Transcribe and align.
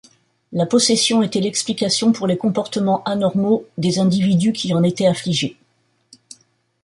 La 0.51 0.65
possession 0.65 1.21
était 1.21 1.39
l'explication 1.41 2.11
pour 2.11 2.25
les 2.25 2.35
comportements 2.35 3.03
anormaux 3.03 3.67
des 3.77 3.99
individus 3.99 4.51
qui 4.51 4.73
en 4.73 4.81
étaient 4.81 5.05
affligés. 5.05 5.57